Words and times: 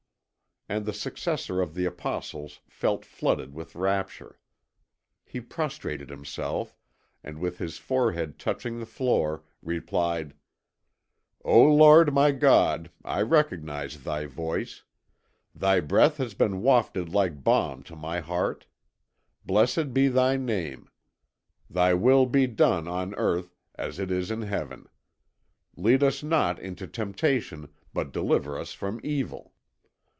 And 0.69 0.85
the 0.85 0.93
successor 0.93 1.59
of 1.59 1.73
the 1.73 1.83
apostles 1.83 2.61
felt 2.69 3.03
flooded 3.03 3.53
with 3.53 3.75
rapture. 3.75 4.39
He 5.25 5.41
prostrated 5.41 6.09
himself, 6.09 6.77
and 7.25 7.39
with 7.39 7.57
his 7.57 7.77
forehead 7.77 8.39
touching 8.39 8.79
the 8.79 8.85
floor, 8.85 9.43
replied: 9.61 10.33
"O 11.43 11.61
Lord, 11.61 12.13
my 12.13 12.31
God, 12.31 12.89
I 13.03 13.21
recognise 13.21 14.01
Thy 14.03 14.27
voice! 14.27 14.83
Thy 15.53 15.81
breath 15.81 16.15
has 16.17 16.33
been 16.35 16.61
wafted 16.61 17.09
like 17.09 17.43
balm 17.43 17.83
to 17.83 17.97
my 17.97 18.21
heart. 18.21 18.65
Blessed 19.45 19.93
be 19.93 20.07
Thy 20.07 20.37
name. 20.37 20.89
Thy 21.69 21.93
will 21.93 22.25
be 22.25 22.47
done 22.47 22.87
on 22.87 23.13
Earth, 23.15 23.57
as 23.75 23.99
it 23.99 24.09
is 24.09 24.31
in 24.31 24.43
Heaven. 24.43 24.87
Lead 25.75 26.01
us 26.01 26.23
not 26.23 26.59
into 26.59 26.87
temptation, 26.87 27.67
but 27.93 28.13
deliver 28.13 28.57
us 28.57 28.71
from 28.71 29.01
evil." 29.03 29.51